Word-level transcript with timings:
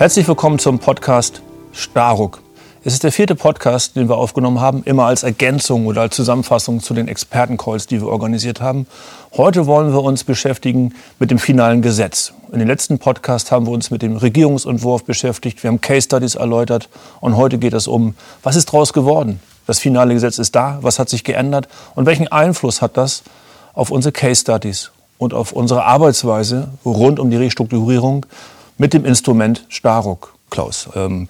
Herzlich 0.00 0.26
willkommen 0.26 0.58
zum 0.58 0.78
Podcast 0.78 1.42
Staruk. 1.72 2.40
Es 2.84 2.94
ist 2.94 3.04
der 3.04 3.12
vierte 3.12 3.34
Podcast, 3.34 3.96
den 3.96 4.08
wir 4.08 4.16
aufgenommen 4.16 4.58
haben, 4.58 4.82
immer 4.84 5.04
als 5.04 5.24
Ergänzung 5.24 5.84
oder 5.84 6.00
als 6.00 6.16
Zusammenfassung 6.16 6.80
zu 6.80 6.94
den 6.94 7.06
Expertencalls, 7.06 7.86
die 7.86 8.00
wir 8.00 8.08
organisiert 8.08 8.62
haben. 8.62 8.86
Heute 9.36 9.66
wollen 9.66 9.92
wir 9.92 10.02
uns 10.02 10.24
beschäftigen 10.24 10.94
mit 11.18 11.30
dem 11.30 11.38
finalen 11.38 11.82
Gesetz. 11.82 12.32
In 12.50 12.60
den 12.60 12.68
letzten 12.68 12.98
Podcast 12.98 13.52
haben 13.52 13.66
wir 13.66 13.72
uns 13.72 13.90
mit 13.90 14.00
dem 14.00 14.16
Regierungsentwurf 14.16 15.04
beschäftigt, 15.04 15.62
wir 15.62 15.68
haben 15.68 15.82
Case 15.82 16.06
Studies 16.06 16.34
erläutert 16.34 16.88
und 17.20 17.36
heute 17.36 17.58
geht 17.58 17.74
es 17.74 17.86
um, 17.86 18.14
was 18.42 18.56
ist 18.56 18.72
daraus 18.72 18.94
geworden? 18.94 19.38
Das 19.66 19.80
finale 19.80 20.14
Gesetz 20.14 20.38
ist 20.38 20.56
da, 20.56 20.78
was 20.80 20.98
hat 20.98 21.10
sich 21.10 21.24
geändert 21.24 21.68
und 21.94 22.06
welchen 22.06 22.28
Einfluss 22.28 22.80
hat 22.80 22.96
das 22.96 23.22
auf 23.74 23.90
unsere 23.90 24.12
Case 24.12 24.40
Studies 24.40 24.92
und 25.18 25.34
auf 25.34 25.52
unsere 25.52 25.84
Arbeitsweise 25.84 26.70
rund 26.86 27.20
um 27.20 27.30
die 27.30 27.36
Restrukturierung 27.36 28.24
mit 28.80 28.94
dem 28.94 29.04
Instrument 29.04 29.66
Staruk, 29.68 30.32
Klaus. 30.48 30.88
Ähm, 30.96 31.28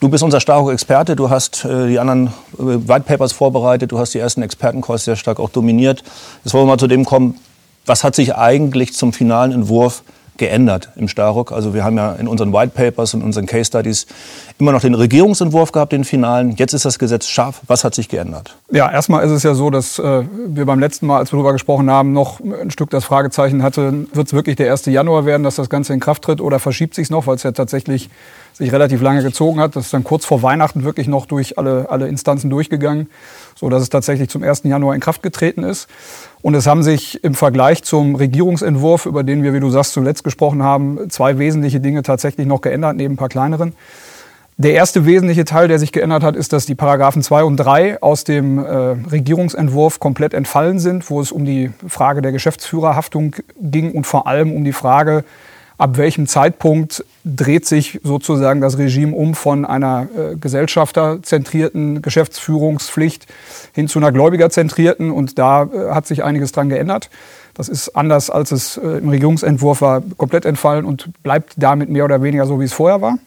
du 0.00 0.08
bist 0.08 0.24
unser 0.24 0.40
Staruk-Experte, 0.40 1.14
du 1.14 1.30
hast 1.30 1.64
äh, 1.64 1.86
die 1.86 2.00
anderen 2.00 2.26
äh, 2.58 2.88
White 2.88 3.04
Papers 3.06 3.32
vorbereitet, 3.32 3.92
du 3.92 3.98
hast 4.00 4.12
die 4.12 4.18
ersten 4.18 4.42
Expertencalls 4.42 5.04
sehr 5.04 5.14
stark 5.14 5.38
auch 5.38 5.50
dominiert. 5.50 6.02
Jetzt 6.42 6.52
wollen 6.52 6.64
wir 6.64 6.72
mal 6.72 6.78
zu 6.78 6.88
dem 6.88 7.04
kommen, 7.04 7.38
was 7.86 8.02
hat 8.02 8.16
sich 8.16 8.34
eigentlich 8.34 8.92
zum 8.92 9.12
finalen 9.12 9.52
Entwurf 9.52 10.02
geändert 10.36 10.90
im 10.96 11.08
Staruk. 11.08 11.52
Also 11.52 11.74
wir 11.74 11.84
haben 11.84 11.96
ja 11.96 12.12
in 12.14 12.28
unseren 12.28 12.52
White 12.52 12.72
Papers 12.74 13.14
und 13.14 13.22
unseren 13.22 13.46
Case 13.46 13.66
Studies 13.66 14.06
immer 14.58 14.72
noch 14.72 14.80
den 14.80 14.94
Regierungsentwurf 14.94 15.72
gehabt, 15.72 15.92
den 15.92 16.04
finalen. 16.04 16.56
Jetzt 16.56 16.74
ist 16.74 16.84
das 16.84 16.98
Gesetz 16.98 17.26
scharf. 17.26 17.60
Was 17.66 17.84
hat 17.84 17.94
sich 17.94 18.08
geändert? 18.08 18.56
Ja, 18.70 18.90
erstmal 18.90 19.24
ist 19.24 19.30
es 19.30 19.42
ja 19.42 19.54
so, 19.54 19.70
dass 19.70 19.98
äh, 19.98 20.22
wir 20.46 20.66
beim 20.66 20.80
letzten 20.80 21.06
Mal, 21.06 21.18
als 21.18 21.32
wir 21.32 21.36
darüber 21.36 21.52
gesprochen 21.52 21.90
haben, 21.90 22.12
noch 22.12 22.40
ein 22.40 22.70
Stück 22.70 22.90
das 22.90 23.04
Fragezeichen 23.04 23.62
hatte, 23.62 24.06
wird 24.12 24.26
es 24.26 24.32
wirklich 24.32 24.56
der 24.56 24.70
1. 24.70 24.86
Januar 24.86 25.26
werden, 25.26 25.42
dass 25.42 25.56
das 25.56 25.70
Ganze 25.70 25.92
in 25.92 26.00
Kraft 26.00 26.22
tritt 26.22 26.40
oder 26.40 26.58
verschiebt 26.58 26.94
sich 26.94 27.10
noch, 27.10 27.26
weil 27.26 27.36
es 27.36 27.42
ja 27.42 27.52
tatsächlich 27.52 28.10
sich 28.54 28.72
relativ 28.72 29.02
lange 29.02 29.22
gezogen 29.22 29.60
hat. 29.60 29.76
Das 29.76 29.86
ist 29.86 29.94
dann 29.94 30.04
kurz 30.04 30.24
vor 30.24 30.42
Weihnachten 30.42 30.84
wirklich 30.84 31.08
noch 31.08 31.26
durch 31.26 31.58
alle, 31.58 31.90
alle 31.90 32.08
Instanzen 32.08 32.50
durchgegangen, 32.50 33.08
so 33.56 33.68
dass 33.68 33.82
es 33.82 33.88
tatsächlich 33.88 34.28
zum 34.30 34.42
1. 34.42 34.62
Januar 34.64 34.94
in 34.94 35.00
Kraft 35.00 35.22
getreten 35.22 35.64
ist. 35.64 35.88
Und 36.44 36.54
es 36.54 36.66
haben 36.66 36.82
sich 36.82 37.24
im 37.24 37.32
Vergleich 37.32 37.84
zum 37.84 38.16
Regierungsentwurf, 38.16 39.06
über 39.06 39.22
den 39.22 39.42
wir, 39.42 39.54
wie 39.54 39.60
du 39.60 39.70
sagst, 39.70 39.94
zuletzt 39.94 40.24
gesprochen 40.24 40.62
haben, 40.62 41.08
zwei 41.08 41.38
wesentliche 41.38 41.80
Dinge 41.80 42.02
tatsächlich 42.02 42.46
noch 42.46 42.60
geändert, 42.60 42.98
neben 42.98 43.14
ein 43.14 43.16
paar 43.16 43.30
kleineren. 43.30 43.72
Der 44.58 44.74
erste 44.74 45.06
wesentliche 45.06 45.46
Teil, 45.46 45.68
der 45.68 45.78
sich 45.78 45.90
geändert 45.90 46.22
hat, 46.22 46.36
ist, 46.36 46.52
dass 46.52 46.66
die 46.66 46.74
Paragraphen 46.74 47.22
2 47.22 47.44
und 47.44 47.56
3 47.56 48.02
aus 48.02 48.24
dem 48.24 48.58
äh, 48.58 48.62
Regierungsentwurf 48.62 50.00
komplett 50.00 50.34
entfallen 50.34 50.80
sind, 50.80 51.08
wo 51.08 51.18
es 51.18 51.32
um 51.32 51.46
die 51.46 51.70
Frage 51.88 52.20
der 52.20 52.32
Geschäftsführerhaftung 52.32 53.36
ging 53.58 53.92
und 53.92 54.06
vor 54.06 54.26
allem 54.26 54.52
um 54.52 54.64
die 54.64 54.74
Frage, 54.74 55.24
ab 55.78 55.96
welchem 55.96 56.26
Zeitpunkt 56.26 57.04
dreht 57.24 57.66
sich 57.66 58.00
sozusagen 58.02 58.60
das 58.60 58.78
Regime 58.78 59.14
um 59.14 59.34
von 59.34 59.64
einer 59.64 60.06
äh, 60.16 60.36
gesellschafterzentrierten 60.36 62.02
Geschäftsführungspflicht 62.02 63.26
hin 63.72 63.88
zu 63.88 63.98
einer 63.98 64.12
gläubigerzentrierten. 64.12 65.10
Und 65.10 65.38
da 65.38 65.64
äh, 65.64 65.90
hat 65.90 66.06
sich 66.06 66.22
einiges 66.22 66.52
dran 66.52 66.68
geändert. 66.68 67.10
Das 67.54 67.68
ist 67.68 67.90
anders, 67.90 68.30
als 68.30 68.52
es 68.52 68.76
äh, 68.76 68.98
im 68.98 69.08
Regierungsentwurf 69.08 69.80
war, 69.80 70.02
komplett 70.16 70.44
entfallen 70.44 70.84
und 70.84 71.10
bleibt 71.22 71.54
damit 71.56 71.88
mehr 71.88 72.04
oder 72.04 72.22
weniger 72.22 72.46
so, 72.46 72.60
wie 72.60 72.64
es 72.64 72.72
vorher 72.72 73.00
war. 73.00 73.18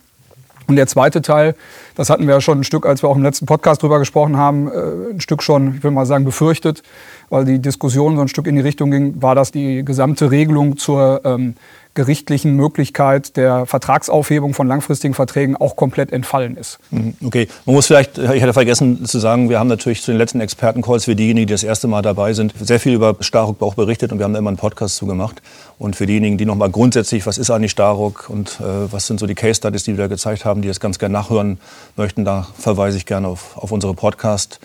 Und 0.67 0.75
der 0.75 0.87
zweite 0.87 1.21
Teil, 1.21 1.55
das 1.95 2.09
hatten 2.09 2.27
wir 2.27 2.35
ja 2.35 2.41
schon 2.41 2.59
ein 2.59 2.63
Stück, 2.65 2.85
als 2.85 3.01
wir 3.01 3.09
auch 3.09 3.15
im 3.15 3.23
letzten 3.23 3.45
Podcast 3.45 3.81
drüber 3.81 3.99
gesprochen 3.99 4.35
haben, 4.35 4.67
äh, 4.67 5.13
ein 5.13 5.21
Stück 5.21 5.41
schon, 5.41 5.75
ich 5.77 5.83
will 5.83 5.91
mal 5.91 6.05
sagen, 6.05 6.25
befürchtet, 6.25 6.83
weil 7.29 7.45
die 7.45 7.59
Diskussion 7.59 8.17
so 8.17 8.21
ein 8.21 8.27
Stück 8.27 8.47
in 8.47 8.55
die 8.55 8.61
Richtung 8.61 8.91
ging, 8.91 9.21
war, 9.21 9.33
dass 9.33 9.51
die 9.51 9.85
gesamte 9.85 10.29
Regelung 10.29 10.77
zur 10.77 11.21
ähm, 11.23 11.55
gerichtlichen 11.97 12.55
Möglichkeit 12.55 13.35
der 13.37 13.65
Vertragsaufhebung 13.65 14.53
von 14.53 14.67
langfristigen 14.67 15.15
Verträgen 15.15 15.57
auch 15.57 15.75
komplett 15.75 16.13
entfallen 16.13 16.55
ist. 16.55 16.77
Mhm, 16.91 17.15
okay, 17.25 17.47
man 17.65 17.75
muss 17.75 17.87
vielleicht, 17.87 18.19
ich 18.19 18.41
hatte 18.41 18.53
vergessen 18.53 19.03
zu 19.03 19.17
sagen, 19.17 19.49
wir 19.49 19.57
haben 19.57 19.67
natürlich 19.67 20.03
zu 20.03 20.11
den 20.11 20.19
letzten 20.19 20.39
Expertencalls 20.39 21.05
für 21.05 21.15
diejenigen, 21.15 21.47
die 21.47 21.53
das 21.53 21.63
erste 21.63 21.87
Mal 21.87 22.03
dabei 22.03 22.33
sind, 22.33 22.53
sehr 22.59 22.79
viel 22.79 22.93
über 22.93 23.15
Staruk 23.21 23.63
auch 23.63 23.73
berichtet 23.73 24.11
und 24.11 24.19
wir 24.19 24.25
haben 24.25 24.33
da 24.33 24.37
immer 24.37 24.51
einen 24.51 24.57
Podcast 24.57 24.95
zu 24.97 25.07
gemacht. 25.07 25.41
Und 25.79 25.95
für 25.95 26.05
diejenigen, 26.05 26.37
die 26.37 26.45
noch 26.45 26.55
mal 26.55 26.69
grundsätzlich, 26.69 27.25
was 27.25 27.39
ist 27.39 27.49
eigentlich 27.49 27.71
Staruk 27.71 28.29
und 28.29 28.59
äh, 28.59 28.91
was 28.91 29.07
sind 29.07 29.19
so 29.19 29.25
die 29.25 29.35
Case 29.35 29.55
Studies, 29.55 29.83
die 29.83 29.93
wir 29.93 30.03
da 30.03 30.07
gezeigt 30.07 30.45
haben, 30.45 30.61
die 30.61 30.67
das 30.67 30.79
ganz 30.79 30.99
gerne 30.99 31.13
nachhören 31.13 31.57
möchten, 31.95 32.25
da 32.25 32.47
verweise 32.59 32.97
ich 32.97 33.07
gerne 33.07 33.27
auf, 33.27 33.57
auf 33.57 33.71
unsere 33.71 33.95
Podcast 33.95 34.59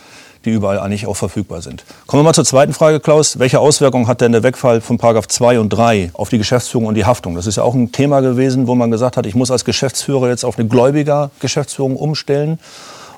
die 0.45 0.51
überall 0.51 0.79
eigentlich 0.79 1.07
auch 1.07 1.17
verfügbar 1.17 1.63
sind. 1.63 1.85
Kommen 2.07 2.23
wir 2.23 2.25
mal 2.25 2.35
zur 2.35 2.45
zweiten 2.45 2.73
Frage, 2.73 3.01
Klaus. 3.01 3.39
Welche 3.39 3.61
Auswirkungen 3.61 4.07
hat 4.07 4.21
denn 4.21 4.33
der 4.33 4.43
Wegfall 4.43 4.81
von 4.81 4.99
Paragraph 4.99 5.29
2 5.29 5.61
und 5.61 5.69
3 5.71 6.11
auf 6.15 6.29
die 6.29 6.39
Geschäftsführung 6.39 6.87
und 6.87 6.95
die 6.95 7.05
Haftung? 7.05 7.35
Das 7.35 7.47
ist 7.47 7.57
ja 7.57 7.63
auch 7.63 7.75
ein 7.75 7.93
Thema 7.93 8.21
gewesen, 8.21 8.67
wo 8.67 8.75
man 8.75 8.91
gesagt 8.91 9.17
hat, 9.17 9.27
ich 9.27 9.35
muss 9.35 9.51
als 9.51 9.65
Geschäftsführer 9.65 10.29
jetzt 10.29 10.45
auf 10.45 10.59
eine 10.59 10.69
gläubiger 10.69 11.31
Geschäftsführung 11.41 11.97
umstellen. 11.97 12.59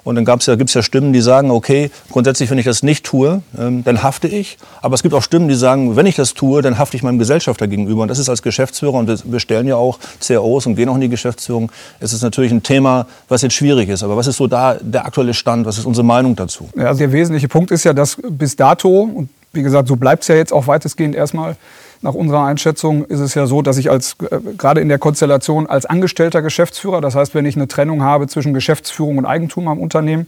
Und 0.04 0.16
dann 0.16 0.24
ja, 0.24 0.54
gibt 0.56 0.68
es 0.68 0.74
ja 0.74 0.82
Stimmen, 0.82 1.12
die 1.12 1.22
sagen, 1.22 1.50
okay, 1.50 1.90
grundsätzlich, 2.12 2.50
wenn 2.50 2.58
ich 2.58 2.66
das 2.66 2.82
nicht 2.82 3.04
tue, 3.04 3.42
ähm, 3.58 3.82
dann 3.84 4.02
hafte 4.02 4.28
ich. 4.28 4.58
Aber 4.82 4.94
es 4.94 5.02
gibt 5.02 5.14
auch 5.14 5.22
Stimmen, 5.22 5.48
die 5.48 5.54
sagen, 5.54 5.96
wenn 5.96 6.06
ich 6.06 6.14
das 6.14 6.34
tue, 6.34 6.60
dann 6.60 6.78
hafte 6.78 6.96
ich 6.96 7.02
meinem 7.02 7.18
Gesellschafter 7.18 7.66
gegenüber. 7.66 8.02
Und 8.02 8.08
das 8.08 8.18
ist 8.18 8.28
als 8.28 8.42
Geschäftsführer, 8.42 8.94
und 8.94 9.32
wir 9.32 9.40
stellen 9.40 9.66
ja 9.66 9.76
auch 9.76 9.98
CROs 10.20 10.66
und 10.66 10.76
gehen 10.76 10.88
auch 10.90 10.94
in 10.94 11.00
die 11.00 11.08
Geschäftsführung, 11.08 11.72
es 12.00 12.12
ist 12.12 12.22
natürlich 12.22 12.52
ein 12.52 12.62
Thema, 12.62 13.06
was 13.28 13.42
jetzt 13.42 13.54
schwierig 13.54 13.88
ist. 13.88 14.02
Aber 14.02 14.16
was 14.16 14.26
ist 14.26 14.36
so 14.36 14.46
da 14.46 14.74
der 14.80 15.06
aktuelle 15.06 15.32
Stand? 15.32 15.66
Was 15.66 15.78
ist 15.78 15.86
unsere 15.86 16.04
Meinung 16.04 16.36
dazu? 16.36 16.68
Ja, 16.76 16.86
also 16.86 16.98
der 16.98 17.12
wesentliche 17.12 17.48
Punkt 17.48 17.70
ist 17.70 17.84
ja, 17.84 17.94
dass 17.94 18.18
bis 18.22 18.56
dato, 18.56 19.02
und 19.02 19.30
wie 19.52 19.62
gesagt, 19.62 19.88
so 19.88 19.96
bleibt 19.96 20.22
es 20.22 20.28
ja 20.28 20.34
jetzt 20.34 20.52
auch 20.52 20.66
weitestgehend 20.66 21.14
erstmal, 21.14 21.56
nach 22.04 22.14
unserer 22.14 22.44
Einschätzung 22.44 23.06
ist 23.06 23.20
es 23.20 23.34
ja 23.34 23.46
so, 23.46 23.62
dass 23.62 23.78
ich 23.78 23.90
als, 23.90 24.16
äh, 24.30 24.38
gerade 24.58 24.82
in 24.82 24.90
der 24.90 24.98
Konstellation 24.98 25.66
als 25.66 25.86
angestellter 25.86 26.42
Geschäftsführer, 26.42 27.00
das 27.00 27.14
heißt, 27.14 27.34
wenn 27.34 27.46
ich 27.46 27.56
eine 27.56 27.66
Trennung 27.66 28.02
habe 28.02 28.28
zwischen 28.28 28.52
Geschäftsführung 28.52 29.16
und 29.16 29.24
Eigentum 29.24 29.68
am 29.68 29.80
Unternehmen, 29.80 30.26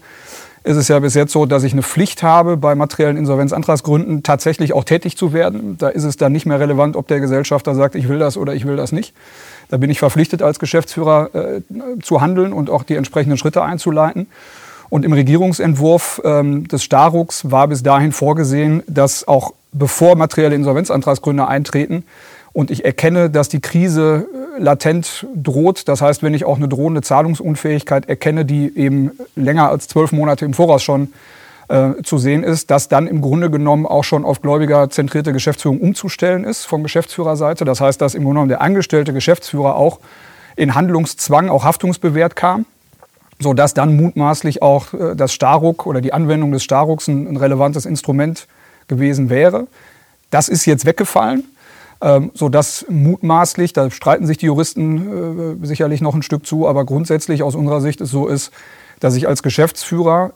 ist 0.64 0.76
es 0.76 0.88
ja 0.88 0.98
bis 0.98 1.14
jetzt 1.14 1.32
so, 1.32 1.44
dass 1.44 1.64
ich 1.64 1.72
eine 1.72 1.82
Pflicht 1.82 2.22
habe, 2.22 2.56
bei 2.56 2.74
materiellen 2.74 3.18
Insolvenzantragsgründen 3.18 4.22
tatsächlich 4.22 4.72
auch 4.72 4.84
tätig 4.84 5.18
zu 5.18 5.34
werden. 5.34 5.76
Da 5.76 5.90
ist 5.90 6.04
es 6.04 6.16
dann 6.16 6.32
nicht 6.32 6.46
mehr 6.46 6.58
relevant, 6.58 6.96
ob 6.96 7.06
der 7.08 7.20
Gesellschafter 7.20 7.74
sagt, 7.74 7.94
ich 7.94 8.08
will 8.08 8.18
das 8.18 8.38
oder 8.38 8.54
ich 8.54 8.66
will 8.66 8.76
das 8.76 8.90
nicht. 8.90 9.14
Da 9.68 9.76
bin 9.76 9.90
ich 9.90 9.98
verpflichtet, 9.98 10.42
als 10.42 10.58
Geschäftsführer 10.58 11.30
äh, 11.34 11.60
zu 12.02 12.22
handeln 12.22 12.54
und 12.54 12.70
auch 12.70 12.84
die 12.84 12.96
entsprechenden 12.96 13.36
Schritte 13.36 13.62
einzuleiten. 13.62 14.28
Und 14.88 15.04
im 15.04 15.12
Regierungsentwurf 15.12 16.22
ähm, 16.24 16.66
des 16.68 16.82
Staruks 16.82 17.50
war 17.50 17.68
bis 17.68 17.82
dahin 17.82 18.12
vorgesehen, 18.12 18.82
dass 18.86 19.28
auch 19.28 19.52
bevor 19.78 20.16
materielle 20.16 20.54
Insolvenzantragsgründe 20.54 21.46
eintreten 21.46 22.04
und 22.52 22.70
ich 22.70 22.84
erkenne, 22.84 23.28
dass 23.28 23.48
die 23.48 23.60
Krise 23.60 24.28
äh, 24.56 24.62
latent 24.62 25.26
droht, 25.34 25.88
das 25.88 26.00
heißt, 26.00 26.22
wenn 26.22 26.34
ich 26.34 26.44
auch 26.44 26.56
eine 26.56 26.68
drohende 26.68 27.02
Zahlungsunfähigkeit 27.02 28.08
erkenne, 28.08 28.44
die 28.44 28.76
eben 28.76 29.12
länger 29.34 29.68
als 29.68 29.88
zwölf 29.88 30.12
Monate 30.12 30.44
im 30.44 30.54
Voraus 30.54 30.82
schon 30.82 31.12
äh, 31.68 32.02
zu 32.02 32.16
sehen 32.18 32.44
ist, 32.44 32.70
dass 32.70 32.88
dann 32.88 33.06
im 33.06 33.20
Grunde 33.20 33.50
genommen 33.50 33.86
auch 33.86 34.04
schon 34.04 34.24
auf 34.24 34.40
gläubigerzentrierte 34.40 35.32
Geschäftsführung 35.32 35.80
umzustellen 35.80 36.44
ist 36.44 36.64
von 36.64 36.82
Geschäftsführerseite. 36.82 37.64
Das 37.64 37.80
heißt, 37.80 38.00
dass 38.00 38.14
im 38.14 38.22
Grunde 38.22 38.36
genommen 38.36 38.48
der 38.48 38.62
angestellte 38.62 39.12
Geschäftsführer 39.12 39.76
auch 39.76 40.00
in 40.56 40.74
Handlungszwang, 40.74 41.50
auch 41.50 41.64
haftungsbewährt 41.64 42.36
kam 42.36 42.64
so 43.38 43.52
dass 43.52 43.74
dann 43.74 43.96
mutmaßlich 43.96 44.62
auch 44.62 44.94
äh, 44.94 45.14
das 45.14 45.32
Staruk 45.32 45.86
oder 45.86 46.00
die 46.00 46.12
Anwendung 46.12 46.52
des 46.52 46.64
Staruks 46.64 47.08
ein, 47.08 47.26
ein 47.26 47.36
relevantes 47.36 47.86
Instrument 47.86 48.46
gewesen 48.88 49.30
wäre. 49.30 49.66
Das 50.30 50.48
ist 50.48 50.64
jetzt 50.66 50.86
weggefallen, 50.86 51.44
ähm, 52.00 52.30
so 52.34 52.48
dass 52.48 52.84
mutmaßlich, 52.88 53.72
da 53.72 53.90
streiten 53.90 54.26
sich 54.26 54.38
die 54.38 54.46
Juristen 54.46 55.62
äh, 55.62 55.66
sicherlich 55.66 56.00
noch 56.00 56.14
ein 56.14 56.22
Stück 56.22 56.46
zu, 56.46 56.68
aber 56.68 56.84
grundsätzlich 56.84 57.42
aus 57.42 57.54
unserer 57.54 57.80
Sicht 57.80 58.00
es 58.00 58.10
so 58.10 58.26
ist, 58.26 58.50
dass 59.00 59.14
ich 59.16 59.28
als 59.28 59.42
Geschäftsführer 59.42 60.32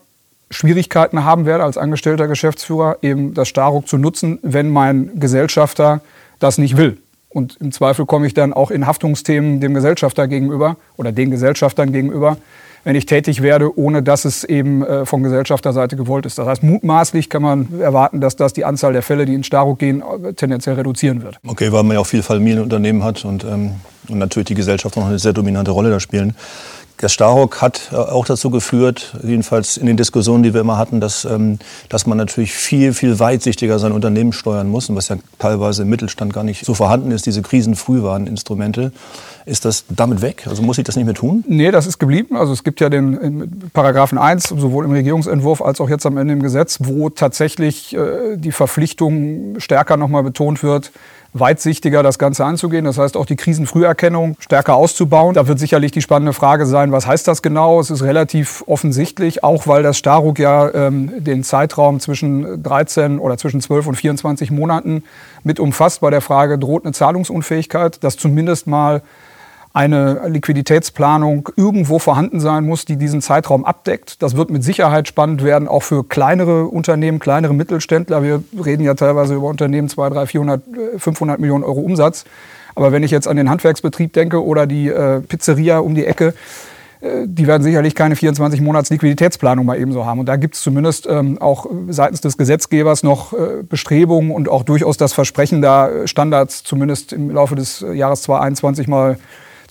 Schwierigkeiten 0.49 1.23
haben 1.23 1.45
werde, 1.45 1.63
als 1.63 1.77
angestellter 1.77 2.27
Geschäftsführer 2.27 2.97
eben 3.01 3.33
das 3.33 3.47
Staruk 3.47 3.87
zu 3.87 3.97
nutzen, 3.97 4.39
wenn 4.41 4.69
mein 4.69 5.19
Gesellschafter 5.19 6.01
das 6.39 6.57
nicht 6.57 6.77
will. 6.77 6.97
Und 7.29 7.57
im 7.61 7.71
Zweifel 7.71 8.05
komme 8.05 8.27
ich 8.27 8.33
dann 8.33 8.51
auch 8.51 8.71
in 8.71 8.85
Haftungsthemen 8.85 9.61
dem 9.61 9.73
Gesellschafter 9.73 10.27
gegenüber 10.27 10.75
oder 10.97 11.13
den 11.13 11.31
Gesellschaftern 11.31 11.93
gegenüber 11.93 12.37
wenn 12.83 12.95
ich 12.95 13.05
tätig 13.05 13.41
werde, 13.41 13.77
ohne 13.77 14.03
dass 14.03 14.25
es 14.25 14.43
eben 14.43 14.83
äh, 14.83 15.05
von 15.05 15.23
Gesellschafterseite 15.23 15.95
gewollt 15.95 16.25
ist. 16.25 16.37
Das 16.37 16.47
heißt, 16.47 16.63
mutmaßlich 16.63 17.29
kann 17.29 17.41
man 17.41 17.79
erwarten, 17.79 18.21
dass 18.21 18.35
das 18.35 18.53
die 18.53 18.65
Anzahl 18.65 18.93
der 18.93 19.03
Fälle, 19.03 19.25
die 19.25 19.33
in 19.33 19.43
Staruk 19.43 19.79
gehen, 19.79 20.01
äh, 20.01 20.33
tendenziell 20.33 20.75
reduzieren 20.75 21.21
wird. 21.23 21.39
Okay, 21.45 21.71
weil 21.71 21.83
man 21.83 21.95
ja 21.95 22.01
auch 22.01 22.07
viel 22.07 22.23
Familienunternehmen 22.23 23.03
hat 23.03 23.23
und, 23.25 23.43
ähm, 23.43 23.71
und 24.09 24.17
natürlich 24.17 24.47
die 24.47 24.55
Gesellschaft 24.55 24.95
noch 24.95 25.05
eine 25.05 25.19
sehr 25.19 25.33
dominante 25.33 25.71
Rolle 25.71 25.89
da 25.89 25.99
spielen. 25.99 26.35
Der 27.01 27.09
Starhock 27.09 27.61
hat 27.61 27.89
äh, 27.91 27.95
auch 27.95 28.25
dazu 28.25 28.51
geführt, 28.51 29.15
jedenfalls 29.23 29.77
in 29.77 29.87
den 29.87 29.97
Diskussionen, 29.97 30.43
die 30.43 30.53
wir 30.53 30.61
immer 30.61 30.77
hatten, 30.77 30.99
dass, 30.99 31.25
ähm, 31.25 31.57
dass 31.89 32.05
man 32.05 32.17
natürlich 32.17 32.53
viel, 32.53 32.93
viel 32.93 33.19
weitsichtiger 33.19 33.79
sein 33.79 33.91
Unternehmen 33.91 34.33
steuern 34.33 34.69
muss, 34.69 34.89
und 34.89 34.95
was 34.95 35.09
ja 35.09 35.17
teilweise 35.39 35.81
im 35.81 35.89
Mittelstand 35.89 36.33
gar 36.33 36.43
nicht 36.43 36.65
so 36.65 36.73
vorhanden 36.73 37.11
ist, 37.11 37.25
diese 37.25 37.41
Krisenfrühwarninstrumente. 37.41 38.91
Ist 39.45 39.65
das 39.65 39.85
damit 39.89 40.21
weg? 40.21 40.45
Also 40.47 40.61
muss 40.61 40.77
ich 40.77 40.83
das 40.83 40.95
nicht 40.95 41.05
mehr 41.05 41.15
tun? 41.15 41.43
Nee, 41.47 41.71
das 41.71 41.87
ist 41.87 41.97
geblieben. 41.97 42.35
Also 42.35 42.53
es 42.53 42.63
gibt 42.63 42.79
ja 42.79 42.89
den 42.89 43.71
Paragraphen 43.73 44.19
1, 44.19 44.49
sowohl 44.49 44.85
im 44.85 44.91
Regierungsentwurf 44.91 45.63
als 45.63 45.81
auch 45.81 45.89
jetzt 45.89 46.05
am 46.05 46.17
Ende 46.17 46.33
im 46.33 46.43
Gesetz, 46.43 46.77
wo 46.83 47.09
tatsächlich 47.09 47.95
äh, 47.95 48.37
die 48.37 48.51
Verpflichtung 48.51 49.59
stärker 49.59 49.97
nochmal 49.97 50.21
betont 50.21 50.61
wird, 50.61 50.91
weitsichtiger 51.33 52.03
das 52.03 52.19
Ganze 52.19 52.45
anzugehen. 52.45 52.85
Das 52.85 52.97
heißt 52.97 53.15
auch 53.15 53.25
die 53.25 53.35
Krisenfrüherkennung 53.35 54.35
stärker 54.39 54.75
auszubauen. 54.75 55.33
Da 55.33 55.47
wird 55.47 55.59
sicherlich 55.59 55.91
die 55.91 56.01
spannende 56.01 56.33
Frage 56.33 56.65
sein, 56.65 56.91
was 56.91 57.07
heißt 57.07 57.27
das 57.27 57.41
genau? 57.41 57.79
Es 57.79 57.89
ist 57.89 58.03
relativ 58.03 58.63
offensichtlich, 58.67 59.43
auch 59.43 59.67
weil 59.67 59.83
das 59.83 59.97
Staruk 59.97 60.39
ja 60.39 60.73
ähm, 60.73 61.23
den 61.23 61.43
Zeitraum 61.43 61.99
zwischen 61.99 62.61
13 62.61 63.19
oder 63.19 63.37
zwischen 63.37 63.61
12 63.61 63.87
und 63.87 63.95
24 63.95 64.51
Monaten 64.51 65.03
mit 65.43 65.59
umfasst 65.59 66.01
bei 66.01 66.09
der 66.09 66.21
Frage, 66.21 66.59
droht 66.59 66.85
eine 66.85 66.93
Zahlungsunfähigkeit, 66.93 68.03
dass 68.03 68.17
zumindest 68.17 68.67
mal 68.67 69.01
eine 69.73 70.27
Liquiditätsplanung 70.27 71.49
irgendwo 71.55 71.97
vorhanden 71.99 72.39
sein 72.39 72.65
muss, 72.65 72.83
die 72.83 72.97
diesen 72.97 73.21
Zeitraum 73.21 73.63
abdeckt. 73.63 74.21
Das 74.21 74.35
wird 74.35 74.49
mit 74.49 74.63
Sicherheit 74.63 75.07
spannend 75.07 75.43
werden, 75.43 75.67
auch 75.67 75.83
für 75.83 76.03
kleinere 76.03 76.65
Unternehmen, 76.65 77.19
kleinere 77.19 77.53
Mittelständler. 77.53 78.21
Wir 78.21 78.43
reden 78.63 78.83
ja 78.83 78.95
teilweise 78.95 79.35
über 79.35 79.47
Unternehmen 79.47 79.87
200, 79.87 80.29
300, 80.29 80.29
400, 80.29 81.01
500 81.01 81.39
Millionen 81.39 81.63
Euro 81.63 81.79
Umsatz. 81.79 82.25
Aber 82.75 82.91
wenn 82.91 83.03
ich 83.03 83.11
jetzt 83.11 83.27
an 83.27 83.37
den 83.37 83.49
Handwerksbetrieb 83.49 84.13
denke 84.13 84.43
oder 84.43 84.67
die 84.67 84.89
äh, 84.89 85.21
Pizzeria 85.21 85.79
um 85.79 85.95
die 85.95 86.05
Ecke, 86.05 86.33
äh, 86.99 87.25
die 87.25 87.47
werden 87.47 87.63
sicherlich 87.63 87.95
keine 87.95 88.17
24 88.17 88.59
Monats 88.61 88.89
Liquiditätsplanung 88.89 89.65
mal 89.65 89.79
ebenso 89.79 90.05
haben. 90.05 90.19
Und 90.19 90.25
da 90.25 90.35
gibt 90.35 90.55
es 90.55 90.61
zumindest 90.61 91.07
ähm, 91.07 91.37
auch 91.41 91.65
seitens 91.87 92.19
des 92.19 92.37
Gesetzgebers 92.37 93.03
noch 93.03 93.31
äh, 93.33 93.63
Bestrebungen 93.63 94.31
und 94.31 94.49
auch 94.49 94.63
durchaus 94.63 94.97
das 94.97 95.13
Versprechen, 95.13 95.61
da 95.61 96.07
Standards 96.07 96.63
zumindest 96.63 97.13
im 97.13 97.29
Laufe 97.29 97.55
des 97.55 97.85
Jahres 97.93 98.23
2021 98.23 98.87
mal 98.87 99.17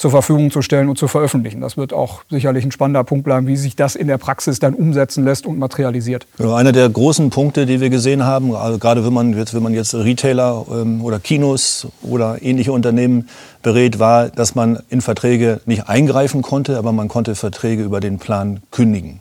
zur 0.00 0.10
Verfügung 0.10 0.50
zu 0.50 0.62
stellen 0.62 0.88
und 0.88 0.96
zu 0.96 1.08
veröffentlichen. 1.08 1.60
Das 1.60 1.76
wird 1.76 1.92
auch 1.92 2.22
sicherlich 2.30 2.64
ein 2.64 2.72
spannender 2.72 3.04
Punkt 3.04 3.22
bleiben, 3.22 3.46
wie 3.46 3.58
sich 3.58 3.76
das 3.76 3.96
in 3.96 4.06
der 4.06 4.16
Praxis 4.16 4.58
dann 4.58 4.72
umsetzen 4.72 5.26
lässt 5.26 5.44
und 5.44 5.58
materialisiert. 5.58 6.26
einer 6.38 6.72
der 6.72 6.88
großen 6.88 7.28
Punkte, 7.28 7.66
die 7.66 7.82
wir 7.82 7.90
gesehen 7.90 8.24
haben, 8.24 8.54
also 8.56 8.78
gerade 8.78 9.04
wenn 9.04 9.12
man 9.12 9.36
jetzt, 9.36 9.52
wenn 9.52 9.62
man 9.62 9.74
jetzt 9.74 9.94
Retailer 9.94 10.64
ähm, 10.72 11.04
oder 11.04 11.18
Kinos 11.18 11.86
oder 12.00 12.38
ähnliche 12.40 12.72
Unternehmen 12.72 13.28
berät, 13.62 13.98
war, 13.98 14.30
dass 14.30 14.54
man 14.54 14.78
in 14.88 15.02
Verträge 15.02 15.60
nicht 15.66 15.86
eingreifen 15.86 16.40
konnte, 16.40 16.78
aber 16.78 16.92
man 16.92 17.08
konnte 17.08 17.34
Verträge 17.34 17.82
über 17.82 18.00
den 18.00 18.18
Plan 18.18 18.62
kündigen. 18.70 19.20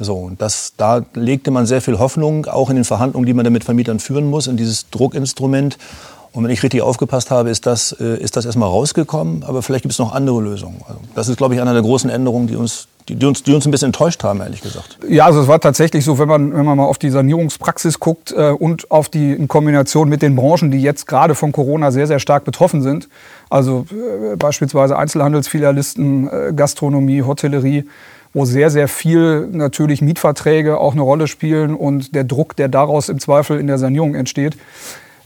So, 0.00 0.14
und 0.14 0.40
das, 0.40 0.72
da 0.78 1.02
legte 1.12 1.50
man 1.50 1.66
sehr 1.66 1.82
viel 1.82 1.98
Hoffnung, 1.98 2.46
auch 2.46 2.70
in 2.70 2.76
den 2.76 2.86
Verhandlungen, 2.86 3.26
die 3.26 3.34
man 3.34 3.44
dann 3.44 3.52
mit 3.52 3.64
Vermietern 3.64 3.98
führen 3.98 4.30
muss, 4.30 4.46
in 4.46 4.56
dieses 4.56 4.88
Druckinstrument. 4.88 5.76
Und 6.32 6.44
wenn 6.44 6.50
ich 6.50 6.62
richtig 6.62 6.82
aufgepasst 6.82 7.30
habe, 7.30 7.50
ist 7.50 7.66
das, 7.66 7.92
äh, 7.92 8.16
ist 8.22 8.36
das 8.36 8.44
erstmal 8.44 8.68
rausgekommen. 8.68 9.44
Aber 9.44 9.62
vielleicht 9.62 9.82
gibt 9.82 9.92
es 9.92 9.98
noch 9.98 10.12
andere 10.12 10.40
Lösungen. 10.40 10.80
Also 10.86 11.00
das 11.14 11.28
ist, 11.28 11.36
glaube 11.36 11.54
ich, 11.54 11.60
eine 11.60 11.72
der 11.72 11.82
großen 11.82 12.10
Änderungen, 12.10 12.46
die 12.46 12.56
uns, 12.56 12.86
die, 13.08 13.16
die, 13.16 13.26
uns, 13.26 13.42
die 13.42 13.54
uns 13.54 13.66
ein 13.66 13.70
bisschen 13.70 13.86
enttäuscht 13.86 14.22
haben, 14.22 14.40
ehrlich 14.40 14.60
gesagt. 14.60 14.98
Ja, 15.08 15.24
also 15.24 15.40
es 15.40 15.48
war 15.48 15.60
tatsächlich 15.60 16.04
so, 16.04 16.18
wenn 16.18 16.28
man, 16.28 16.52
wenn 16.52 16.64
man 16.64 16.76
mal 16.76 16.84
auf 16.84 16.98
die 16.98 17.10
Sanierungspraxis 17.10 17.98
guckt 17.98 18.32
äh, 18.32 18.50
und 18.50 18.90
auf 18.90 19.08
die 19.08 19.32
in 19.32 19.48
Kombination 19.48 20.08
mit 20.08 20.22
den 20.22 20.36
Branchen, 20.36 20.70
die 20.70 20.82
jetzt 20.82 21.06
gerade 21.06 21.34
von 21.34 21.52
Corona 21.52 21.90
sehr, 21.90 22.06
sehr 22.06 22.18
stark 22.18 22.44
betroffen 22.44 22.82
sind. 22.82 23.08
Also 23.48 23.86
äh, 23.90 24.36
beispielsweise 24.36 24.98
Einzelhandelsfilialisten, 24.98 26.28
äh, 26.28 26.52
Gastronomie, 26.54 27.22
Hotellerie 27.22 27.84
wo 28.34 28.44
sehr, 28.44 28.70
sehr 28.70 28.88
viel 28.88 29.48
natürlich 29.50 30.02
Mietverträge 30.02 30.78
auch 30.78 30.92
eine 30.92 31.02
Rolle 31.02 31.26
spielen 31.26 31.74
und 31.74 32.14
der 32.14 32.24
Druck, 32.24 32.56
der 32.56 32.68
daraus 32.68 33.08
im 33.08 33.20
Zweifel 33.20 33.58
in 33.58 33.66
der 33.66 33.78
Sanierung 33.78 34.14
entsteht, 34.14 34.56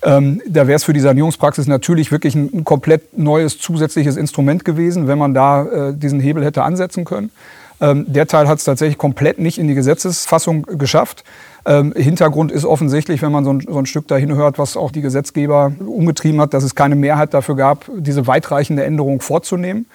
ähm, 0.02 0.42
da 0.46 0.66
wäre 0.66 0.76
es 0.76 0.84
für 0.84 0.92
die 0.92 1.00
Sanierungspraxis 1.00 1.66
natürlich 1.66 2.10
wirklich 2.10 2.34
ein, 2.34 2.50
ein, 2.52 2.64
komplett 2.64 3.16
neues 3.16 3.58
zusätzliches 3.58 4.16
Instrument 4.16 4.64
gewesen, 4.64 5.06
wenn 5.06 5.18
man 5.18 5.34
da 5.34 5.64
äh, 5.64 5.94
diesen 5.94 6.20
Hebel 6.20 6.44
hätte 6.44 6.64
ansetzen 6.64 7.04
können. 7.04 7.30
Ähm, 7.80 8.04
der 8.08 8.26
Teil 8.26 8.48
hat 8.48 8.58
es 8.58 8.64
tatsächlich 8.64 8.98
komplett 8.98 9.38
nicht 9.38 9.58
in 9.58 9.68
die 9.68 9.74
Gesetzesfassung 9.74 10.62
geschafft. 10.78 11.24
Ähm, 11.64 11.92
Hintergrund 11.96 12.50
ist 12.50 12.64
offensichtlich, 12.64 13.22
wenn 13.22 13.32
man 13.32 13.44
so 13.44 13.52
ein, 13.52 13.60
so 13.60 13.78
ein, 13.78 13.86
Stück 13.86 14.08
dahin 14.08 14.34
hört, 14.34 14.58
was 14.58 14.76
auch 14.76 14.90
die 14.90 15.02
Gesetzgeber 15.02 15.72
umgetrieben 15.78 16.40
hat, 16.40 16.54
dass 16.54 16.64
es 16.64 16.74
keine 16.74 16.96
Mehrheit 16.96 17.34
dafür 17.34 17.56
gab, 17.56 17.88
diese 17.96 18.26
weitreichende 18.26 18.84
Änderung 18.84 19.20
vorzunehmen. 19.20 19.86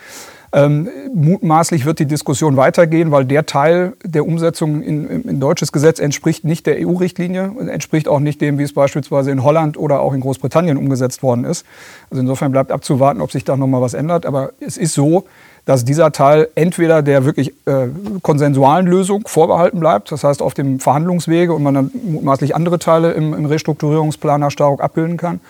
Ähm, 0.54 0.88
mutmaßlich 1.14 1.86
wird 1.86 2.00
die 2.00 2.06
Diskussion 2.06 2.56
weitergehen, 2.56 3.12
weil 3.12 3.26
der 3.26 3.46
Teil 3.46 3.94
der 4.04 4.26
Umsetzung 4.26 4.82
in, 4.82 5.24
in 5.24 5.40
deutsches 5.40 5.72
Gesetz 5.72 6.00
entspricht 6.00 6.46
nicht 6.46 6.66
der 6.66 6.78
EU-Richtlinie, 6.80 7.52
entspricht 7.70 8.08
auch 8.08 8.20
nicht 8.20 8.40
dem, 8.40 8.58
wie 8.58 8.64
es 8.64 8.74
beispielsweise 8.74 9.32
in 9.32 9.44
Holland 9.44 9.78
oder 9.78 10.00
auch 10.00 10.14
in 10.14 10.22
Großbritannien 10.22 10.78
umgesetzt 10.78 11.22
worden 11.22 11.44
ist. 11.44 11.66
Also 12.10 12.22
insofern 12.22 12.52
bleibt 12.52 12.72
abzuwarten, 12.72 13.22
ob 13.22 13.32
sich 13.32 13.44
da 13.44 13.58
noch 13.58 13.68
mal 13.68 13.82
was 13.82 13.94
ändert. 13.94 14.26
Aber 14.26 14.52
es 14.62 14.78
ist 14.78 14.94
so, 14.94 15.26
dass 15.66 15.84
dieser 15.84 16.14
Teil 16.14 16.48
entweder 16.56 17.02
der 17.02 17.26
wirklich 17.26 17.54
äh, 17.66 17.90
konsensualen 18.22 18.88
Lösung 18.88 19.24
vorbehalten 19.28 19.82
bleibt, 19.82 20.10
das 20.14 20.24
heißt 20.24 20.42
auf 20.42 20.54
dem 20.54 20.80
Verhandlungswege 20.80 21.54
und 21.54 21.62
man 21.62 21.74
dann 21.74 21.92
mutmaßlich 22.06 22.56
andere 22.56 22.80
Teile 22.80 23.12
im, 23.12 23.34
im 23.34 23.46
Restrukturierungsplan 23.46 24.40
nach 24.40 24.52
Staruk 24.52 24.82
abbilden 24.82 25.18
kann, 25.18 25.42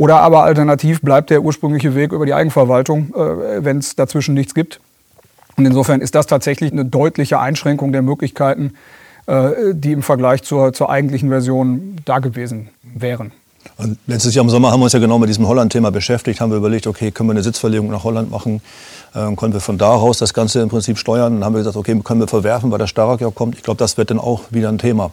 oder 0.00 0.22
aber 0.22 0.44
alternativ 0.44 1.02
bleibt 1.02 1.28
der 1.28 1.42
ursprüngliche 1.42 1.94
Weg 1.94 2.12
über 2.12 2.24
die 2.24 2.32
Eigenverwaltung, 2.32 3.12
äh, 3.14 3.62
wenn 3.62 3.76
es 3.76 3.96
dazwischen 3.96 4.32
nichts 4.32 4.54
gibt. 4.54 4.80
Und 5.58 5.66
insofern 5.66 6.00
ist 6.00 6.14
das 6.14 6.26
tatsächlich 6.26 6.72
eine 6.72 6.86
deutliche 6.86 7.38
Einschränkung 7.38 7.92
der 7.92 8.00
Möglichkeiten, 8.00 8.72
äh, 9.26 9.74
die 9.74 9.92
im 9.92 10.02
Vergleich 10.02 10.42
zur, 10.42 10.72
zur 10.72 10.88
eigentlichen 10.88 11.28
Version 11.28 11.96
da 12.06 12.18
gewesen 12.18 12.70
wären. 12.82 13.32
Und 13.76 13.98
letztes 14.06 14.34
Jahr 14.34 14.42
im 14.42 14.48
Sommer 14.48 14.70
haben 14.70 14.80
wir 14.80 14.84
uns 14.84 14.94
ja 14.94 15.00
genau 15.00 15.18
mit 15.18 15.28
diesem 15.28 15.46
Holland-Thema 15.46 15.90
beschäftigt, 15.90 16.40
haben 16.40 16.50
wir 16.50 16.56
überlegt, 16.56 16.86
okay, 16.86 17.10
können 17.10 17.28
wir 17.28 17.32
eine 17.32 17.42
Sitzverlegung 17.42 17.90
nach 17.90 18.02
Holland 18.02 18.30
machen, 18.30 18.62
äh, 19.14 19.36
können 19.36 19.52
wir 19.52 19.60
von 19.60 19.76
da 19.76 19.90
aus 19.90 20.16
das 20.16 20.32
Ganze 20.32 20.62
im 20.62 20.70
Prinzip 20.70 20.96
steuern. 20.96 21.34
Dann 21.34 21.44
haben 21.44 21.52
wir 21.52 21.58
gesagt, 21.58 21.76
okay, 21.76 22.00
können 22.02 22.20
wir 22.20 22.26
verwerfen, 22.26 22.70
weil 22.70 22.78
der 22.78 22.86
Stark 22.86 23.20
ja 23.20 23.28
kommt. 23.30 23.54
Ich 23.54 23.62
glaube, 23.62 23.76
das 23.76 23.98
wird 23.98 24.10
dann 24.10 24.18
auch 24.18 24.44
wieder 24.48 24.70
ein 24.70 24.78
Thema. 24.78 25.10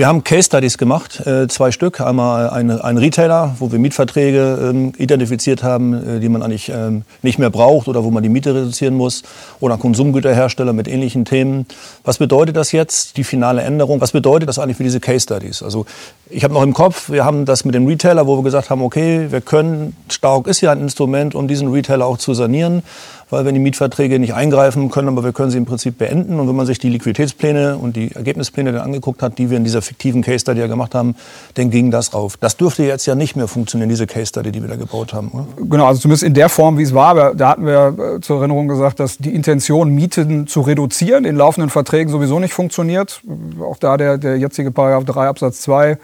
Wir 0.00 0.06
haben 0.06 0.24
Case 0.24 0.44
Studies 0.44 0.78
gemacht, 0.78 1.26
äh, 1.26 1.46
zwei 1.46 1.72
Stück. 1.72 2.00
Einmal 2.00 2.48
ein, 2.48 2.70
ein 2.70 2.96
Retailer, 2.96 3.56
wo 3.58 3.70
wir 3.70 3.78
Mietverträge 3.78 4.70
ähm, 4.70 4.94
identifiziert 4.96 5.62
haben, 5.62 5.92
äh, 5.92 6.20
die 6.20 6.30
man 6.30 6.42
eigentlich 6.42 6.70
ähm, 6.70 7.02
nicht 7.20 7.38
mehr 7.38 7.50
braucht 7.50 7.86
oder 7.86 8.02
wo 8.02 8.10
man 8.10 8.22
die 8.22 8.30
Miete 8.30 8.54
reduzieren 8.54 8.94
muss. 8.94 9.22
Oder 9.60 9.76
Konsumgüterhersteller 9.76 10.72
mit 10.72 10.88
ähnlichen 10.88 11.26
Themen. 11.26 11.66
Was 12.02 12.16
bedeutet 12.16 12.56
das 12.56 12.72
jetzt, 12.72 13.18
die 13.18 13.24
finale 13.24 13.60
Änderung? 13.60 14.00
Was 14.00 14.12
bedeutet 14.12 14.48
das 14.48 14.58
eigentlich 14.58 14.78
für 14.78 14.84
diese 14.84 15.00
Case 15.00 15.24
Studies? 15.24 15.62
Also 15.62 15.84
ich 16.30 16.44
habe 16.44 16.54
noch 16.54 16.62
im 16.62 16.72
Kopf, 16.72 17.10
wir 17.10 17.26
haben 17.26 17.44
das 17.44 17.66
mit 17.66 17.74
dem 17.74 17.86
Retailer, 17.86 18.26
wo 18.26 18.38
wir 18.38 18.42
gesagt 18.42 18.70
haben, 18.70 18.80
okay, 18.80 19.26
wir 19.28 19.42
können, 19.42 19.94
Stark 20.08 20.46
ist 20.46 20.62
ja 20.62 20.72
ein 20.72 20.80
Instrument, 20.80 21.34
um 21.34 21.46
diesen 21.46 21.70
Retailer 21.70 22.06
auch 22.06 22.16
zu 22.16 22.32
sanieren 22.32 22.84
weil 23.30 23.44
wir 23.44 23.50
in 23.50 23.54
die 23.54 23.60
Mietverträge 23.60 24.18
nicht 24.18 24.34
eingreifen 24.34 24.90
können, 24.90 25.08
aber 25.08 25.24
wir 25.24 25.32
können 25.32 25.50
sie 25.50 25.58
im 25.58 25.64
Prinzip 25.64 25.98
beenden. 25.98 26.38
Und 26.38 26.48
wenn 26.48 26.56
man 26.56 26.66
sich 26.66 26.78
die 26.78 26.88
Liquiditätspläne 26.88 27.78
und 27.78 27.96
die 27.96 28.12
Ergebnispläne 28.12 28.72
dann 28.72 28.82
angeguckt 28.82 29.22
hat, 29.22 29.38
die 29.38 29.50
wir 29.50 29.56
in 29.56 29.64
dieser 29.64 29.82
fiktiven 29.82 30.22
Case 30.22 30.40
Study 30.40 30.60
ja 30.60 30.66
gemacht 30.66 30.94
haben, 30.94 31.14
dann 31.54 31.70
ging 31.70 31.90
das 31.90 32.12
rauf. 32.14 32.36
Das 32.36 32.56
dürfte 32.56 32.82
jetzt 32.82 33.06
ja 33.06 33.14
nicht 33.14 33.36
mehr 33.36 33.48
funktionieren, 33.48 33.88
diese 33.88 34.06
Case 34.06 34.26
Study, 34.26 34.52
die 34.52 34.60
wir 34.60 34.68
da 34.68 34.76
gebaut 34.76 35.12
haben. 35.12 35.30
Oder? 35.32 35.46
Genau, 35.68 35.86
also 35.86 36.00
zumindest 36.00 36.24
in 36.24 36.34
der 36.34 36.48
Form, 36.48 36.78
wie 36.78 36.82
es 36.82 36.94
war. 36.94 37.08
Aber 37.08 37.34
da 37.34 37.50
hatten 37.50 37.66
wir 37.66 38.16
äh, 38.16 38.20
zur 38.20 38.38
Erinnerung 38.38 38.68
gesagt, 38.68 39.00
dass 39.00 39.18
die 39.18 39.34
Intention, 39.34 39.90
Mieten 39.90 40.46
zu 40.46 40.60
reduzieren, 40.60 41.24
in 41.24 41.36
laufenden 41.36 41.70
Verträgen 41.70 42.10
sowieso 42.10 42.38
nicht 42.38 42.54
funktioniert. 42.54 43.22
Auch 43.60 43.78
da 43.78 43.96
der, 43.96 44.18
der 44.18 44.36
jetzige 44.38 44.70
Paragraph 44.70 45.04
3 45.04 45.28
Absatz 45.28 45.60
2 45.62 45.98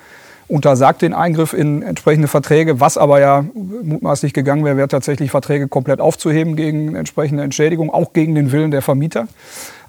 untersagt 0.48 1.02
den 1.02 1.12
Eingriff 1.12 1.52
in 1.52 1.82
entsprechende 1.82 2.28
Verträge. 2.28 2.80
Was 2.80 2.96
aber 2.96 3.20
ja 3.20 3.44
mutmaßlich 3.54 4.32
gegangen 4.32 4.64
wäre, 4.64 4.76
wäre 4.76 4.88
tatsächlich 4.88 5.30
Verträge 5.30 5.66
komplett 5.68 6.00
aufzuheben 6.00 6.54
gegen 6.54 6.94
entsprechende 6.94 7.42
Entschädigung, 7.42 7.90
auch 7.90 8.12
gegen 8.12 8.34
den 8.34 8.52
Willen 8.52 8.70
der 8.70 8.82
Vermieter. 8.82 9.26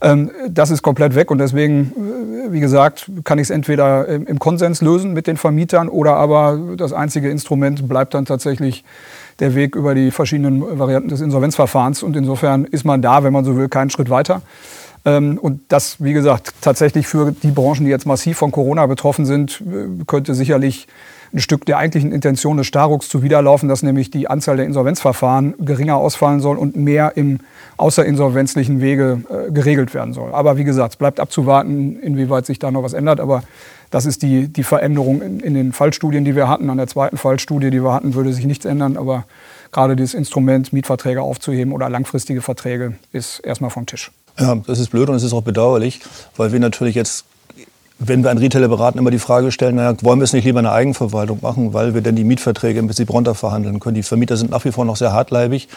Ähm, 0.02 0.32
das 0.50 0.72
ist 0.72 0.82
komplett 0.82 1.16
weg 1.16 1.32
und 1.32 1.38
deswegen, 1.38 1.92
äh, 2.48 2.52
wie 2.54 2.60
gesagt, 2.60 3.10
kann 3.24 3.38
ich 3.38 3.44
es 3.44 3.50
entweder 3.50 4.08
im 4.08 4.40
Konsens 4.40 4.82
lösen 4.82 5.14
mit 5.14 5.28
den 5.28 5.38
Vermietern 5.38 5.90
oder 5.90 6.16
aber 6.16 6.60
das 6.76 6.94
einzige 6.94 7.30
Instrument 7.30 7.88
bleibt 7.88 8.14
dann 8.14 8.26
tatsächlich 8.26 8.84
der 9.40 9.56
Weg 9.56 9.76
über 9.76 9.94
die 9.94 10.12
verschiedenen 10.12 10.80
Varianten 10.80 11.10
des 11.10 11.22
Insolvenzverfahrens 11.22 12.04
und 12.04 12.16
insofern 12.16 12.66
ist 12.66 12.86
man 12.86 13.02
da, 13.02 13.24
wenn 13.24 13.34
man 13.34 13.46
so 13.46 13.56
will, 13.56 13.70
keinen 13.70 13.90
Schritt 13.90 14.10
weiter. 14.10 14.42
Ähm, 15.08 15.40
und 15.42 15.62
das, 15.70 16.04
wie 16.04 16.12
gesagt, 16.12 16.54
tatsächlich 16.60 17.08
für 17.08 17.32
die 17.32 17.52
Branchen, 17.52 17.86
die 17.86 17.92
jetzt 17.92 18.06
massiv 18.06 18.38
von 18.38 18.52
Corona 18.52 18.86
betroffen 18.88 19.26
sind, 19.26 19.62
äh, 19.62 20.04
könnte 20.06 20.36
sicherlich 20.36 20.88
ein 21.34 21.40
Stück 21.40 21.66
der 21.66 21.78
eigentlichen 21.78 22.12
Intention 22.12 22.58
des 22.58 22.68
Starucks 22.68 23.08
zuwiderlaufen, 23.08 23.70
dass 23.70 23.84
nämlich 23.84 24.12
die 24.12 24.30
Anzahl 24.30 24.58
der 24.58 24.66
Insolvenzverfahren 24.66 25.56
geringer 25.60 25.96
ausfallen 25.96 26.42
soll 26.42 26.58
und 26.58 26.76
mehr 26.76 27.14
im 27.16 27.40
außerinsolvenzlichen 27.78 28.82
Wege 28.82 29.22
äh, 29.30 29.52
geregelt 29.52 29.94
werden 29.94 30.14
soll. 30.14 30.34
Aber 30.34 30.58
wie 30.58 30.66
gesagt, 30.66 30.94
es 30.94 30.98
bleibt 30.98 31.22
abzuwarten, 31.22 31.98
inwieweit 32.00 32.46
sich 32.46 32.60
da 32.60 32.70
noch 32.72 32.84
was 32.84 32.94
ändert. 32.94 33.22
Aber 33.22 33.44
das 33.92 34.06
ist 34.06 34.24
die, 34.24 34.50
die 34.50 34.64
Veränderung 34.64 35.22
in, 35.22 35.40
in 35.40 35.54
den 35.54 35.72
Fallstudien, 35.72 36.26
die 36.26 36.36
wir 36.36 36.50
hatten. 36.50 36.70
An 36.70 36.78
der 36.78 36.88
zweiten 36.88 37.16
Fallstudie, 37.16 37.70
die 37.70 37.82
wir 37.82 37.94
hatten, 37.94 38.14
würde 38.14 38.34
sich 38.34 38.46
nichts 38.46 38.66
ändern. 38.66 38.98
Aber 38.98 39.24
gerade 39.72 39.96
dieses 39.96 40.16
Instrument, 40.16 40.74
Mietverträge 40.74 41.22
aufzuheben 41.22 41.72
oder 41.72 41.90
langfristige 41.90 42.42
Verträge, 42.42 42.96
ist 43.14 43.40
erstmal 43.40 43.70
vom 43.70 43.86
Tisch. 43.86 44.12
Ja, 44.40 44.56
das 44.68 44.80
ist 44.80 44.92
blöd 44.92 45.10
und 45.10 45.16
es 45.16 45.24
ist 45.24 45.34
auch 45.34 45.42
bedauerlich, 45.42 46.00
weil 46.36 46.52
wir 46.52 46.60
natürlich 46.60 46.94
jetzt, 46.94 47.26
wenn 47.98 48.24
wir 48.24 48.30
einen 48.30 48.40
Retailer 48.40 48.68
beraten, 48.68 49.00
immer 49.00 49.10
die 49.10 49.20
Frage 49.20 49.52
stellen, 49.52 49.76
naja, 49.76 49.96
wollen 50.02 50.20
wir 50.20 50.26
es 50.26 50.34
nicht 50.34 50.46
lieber 50.46 50.60
eine 50.60 50.72
Eigenverwaltung 50.72 51.40
machen, 51.42 51.74
weil 51.74 51.96
wir 51.96 52.02
denn 52.02 52.16
die 52.16 52.24
Mietverträge 52.24 52.80
im 52.80 52.86
Prinzip 52.88 53.12
runterverhandeln 53.12 53.80
können. 53.80 53.96
Die 53.96 54.04
Vermieter 54.04 54.38
sind 54.38 54.52
nach 54.52 54.64
wie 54.66 54.72
vor 54.72 54.86
noch 54.86 54.96
sehr 54.96 55.12
hartleibig. 55.12 55.68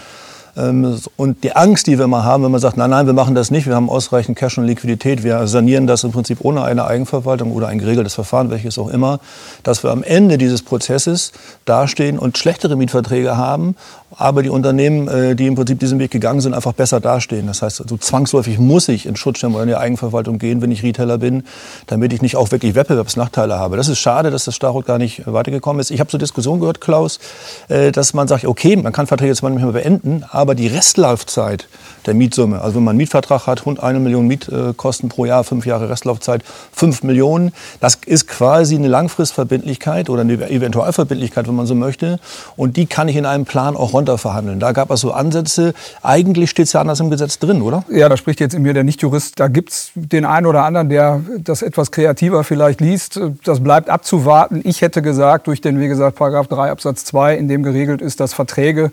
Ähm, 0.60 0.98
und 1.16 1.44
die 1.44 1.54
Angst, 1.56 1.86
die 1.86 1.98
wir 1.98 2.06
mal 2.06 2.24
haben, 2.24 2.44
wenn 2.44 2.50
man 2.50 2.60
sagt, 2.60 2.76
nein, 2.76 2.90
nein, 2.90 3.06
wir 3.06 3.12
machen 3.12 3.34
das 3.34 3.50
nicht, 3.50 3.66
wir 3.66 3.74
haben 3.74 3.88
ausreichend 3.88 4.36
Cash 4.36 4.58
und 4.58 4.66
Liquidität, 4.66 5.22
wir 5.22 5.46
sanieren 5.46 5.86
das 5.86 6.04
im 6.04 6.12
Prinzip 6.12 6.38
ohne 6.42 6.62
eine 6.62 6.84
Eigenverwaltung 6.86 7.52
oder 7.52 7.68
ein 7.68 7.78
geregeltes 7.78 8.14
Verfahren, 8.14 8.50
welches 8.50 8.78
auch 8.78 8.88
immer, 8.88 9.20
dass 9.62 9.82
wir 9.82 9.90
am 9.90 10.02
Ende 10.02 10.38
dieses 10.38 10.62
Prozesses 10.62 11.32
dastehen 11.64 12.18
und 12.18 12.38
schlechtere 12.38 12.76
Mietverträge 12.76 13.36
haben, 13.36 13.76
aber 14.16 14.42
die 14.42 14.50
Unternehmen, 14.50 15.08
äh, 15.08 15.36
die 15.36 15.46
im 15.46 15.54
Prinzip 15.54 15.78
diesen 15.78 15.98
Weg 15.98 16.10
gegangen 16.10 16.40
sind, 16.40 16.54
einfach 16.54 16.72
besser 16.72 17.00
dastehen. 17.00 17.46
Das 17.46 17.62
heißt, 17.62 17.82
so 17.88 17.96
zwangsläufig 17.96 18.58
muss 18.58 18.88
ich 18.88 19.06
in 19.06 19.16
Schutzschirm 19.16 19.54
oder 19.54 19.62
in 19.62 19.68
die 19.68 19.76
Eigenverwaltung 19.76 20.38
gehen, 20.38 20.60
wenn 20.62 20.70
ich 20.72 20.82
Retailer 20.82 21.18
bin, 21.18 21.44
damit 21.86 22.12
ich 22.12 22.22
nicht 22.22 22.36
auch 22.36 22.50
wirklich 22.50 22.74
Wettbewerbsnachteile 22.74 23.58
habe. 23.58 23.76
Das 23.76 23.88
ist 23.88 23.98
schade, 23.98 24.30
dass 24.30 24.44
das 24.44 24.56
Starot 24.56 24.86
gar 24.86 24.98
nicht 24.98 25.22
weitergekommen 25.26 25.80
ist. 25.80 25.90
Ich 25.90 26.00
habe 26.00 26.10
so 26.10 26.18
Diskussion 26.18 26.60
gehört, 26.60 26.80
Klaus, 26.80 27.20
äh, 27.68 27.92
dass 27.92 28.14
man 28.14 28.26
sagt, 28.26 28.44
okay, 28.44 28.76
man 28.76 28.92
kann 28.92 29.06
Verträge 29.06 29.30
jetzt 29.30 29.42
manchmal 29.42 29.72
beenden, 29.72 30.24
aber 30.30 30.49
die 30.54 30.66
Restlaufzeit 30.66 31.68
der 32.06 32.14
Mietsumme, 32.14 32.60
also 32.60 32.76
wenn 32.76 32.84
man 32.84 32.92
einen 32.92 32.98
Mietvertrag 32.98 33.46
hat, 33.46 33.66
rund 33.66 33.82
eine 33.82 34.00
Million 34.00 34.26
Mietkosten 34.26 35.08
pro 35.08 35.24
Jahr, 35.24 35.44
fünf 35.44 35.66
Jahre 35.66 35.90
Restlaufzeit, 35.90 36.42
fünf 36.72 37.02
Millionen, 37.02 37.52
das 37.80 37.98
ist 38.06 38.26
quasi 38.26 38.76
eine 38.76 38.88
Langfristverbindlichkeit 38.88 40.08
oder 40.08 40.22
eine 40.22 40.50
Eventualverbindlichkeit, 40.50 41.46
wenn 41.46 41.54
man 41.54 41.66
so 41.66 41.74
möchte. 41.74 42.18
Und 42.56 42.76
die 42.76 42.86
kann 42.86 43.08
ich 43.08 43.16
in 43.16 43.26
einem 43.26 43.44
Plan 43.44 43.76
auch 43.76 43.92
runterverhandeln. 43.92 44.60
Da 44.60 44.72
gab 44.72 44.90
es 44.90 45.00
so 45.00 45.12
Ansätze. 45.12 45.74
Eigentlich 46.02 46.50
steht 46.50 46.66
es 46.66 46.72
ja 46.72 46.80
anders 46.80 47.00
im 47.00 47.10
Gesetz 47.10 47.38
drin, 47.38 47.62
oder? 47.62 47.84
Ja, 47.90 48.08
da 48.08 48.16
spricht 48.16 48.40
jetzt 48.40 48.54
in 48.54 48.62
mir 48.62 48.74
der 48.74 48.84
Nichtjurist. 48.84 49.38
Da 49.38 49.48
gibt 49.48 49.70
es 49.70 49.90
den 49.94 50.24
einen 50.24 50.46
oder 50.46 50.64
anderen, 50.64 50.88
der 50.88 51.20
das 51.38 51.62
etwas 51.62 51.90
kreativer 51.90 52.44
vielleicht 52.44 52.80
liest. 52.80 53.20
Das 53.44 53.60
bleibt 53.60 53.90
abzuwarten. 53.90 54.60
Ich 54.64 54.80
hätte 54.80 55.02
gesagt, 55.02 55.46
durch 55.46 55.60
den, 55.60 55.78
wie 55.78 55.88
gesagt, 55.88 56.16
Paragraph 56.16 56.48
3 56.48 56.70
Absatz 56.70 57.04
2, 57.04 57.36
in 57.36 57.48
dem 57.48 57.62
geregelt 57.62 58.00
ist, 58.00 58.20
dass 58.20 58.32
Verträge 58.32 58.90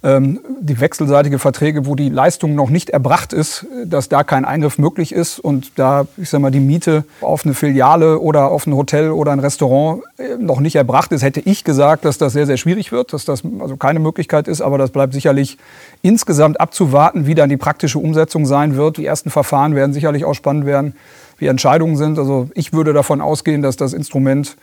die 0.00 0.80
wechselseitige 0.80 1.40
Verträge, 1.40 1.84
wo 1.84 1.96
die 1.96 2.08
Leistung 2.08 2.54
noch 2.54 2.70
nicht 2.70 2.90
erbracht 2.90 3.32
ist, 3.32 3.66
dass 3.84 4.08
da 4.08 4.22
kein 4.22 4.44
Eingriff 4.44 4.78
möglich 4.78 5.12
ist 5.12 5.40
und 5.40 5.72
da, 5.76 6.06
ich 6.16 6.30
sag 6.30 6.40
mal, 6.40 6.52
die 6.52 6.60
Miete 6.60 7.04
auf 7.20 7.44
eine 7.44 7.52
Filiale 7.52 8.20
oder 8.20 8.52
auf 8.52 8.66
ein 8.66 8.76
Hotel 8.76 9.10
oder 9.10 9.32
ein 9.32 9.40
Restaurant 9.40 10.02
äh, 10.18 10.36
noch 10.38 10.60
nicht 10.60 10.76
erbracht 10.76 11.10
ist, 11.10 11.22
hätte 11.22 11.40
ich 11.40 11.64
gesagt, 11.64 12.04
dass 12.04 12.16
das 12.16 12.32
sehr, 12.32 12.46
sehr 12.46 12.58
schwierig 12.58 12.92
wird, 12.92 13.12
dass 13.12 13.24
das 13.24 13.42
also 13.58 13.76
keine 13.76 13.98
Möglichkeit 13.98 14.46
ist, 14.46 14.60
aber 14.60 14.78
das 14.78 14.90
bleibt 14.90 15.14
sicherlich 15.14 15.58
insgesamt 16.02 16.60
abzuwarten, 16.60 17.26
wie 17.26 17.34
dann 17.34 17.48
die 17.48 17.56
praktische 17.56 17.98
Umsetzung 17.98 18.46
sein 18.46 18.76
wird. 18.76 18.98
Die 18.98 19.06
ersten 19.06 19.30
Verfahren 19.30 19.74
werden 19.74 19.92
sicherlich 19.92 20.24
auch 20.24 20.34
spannend 20.34 20.64
werden, 20.64 20.94
wie 21.38 21.46
Entscheidungen 21.46 21.96
sind. 21.96 22.18
Also 22.18 22.48
ich 22.54 22.72
würde 22.72 22.92
davon 22.92 23.20
ausgehen, 23.20 23.62
dass 23.62 23.76
das 23.76 23.94
Instrument 23.94 24.56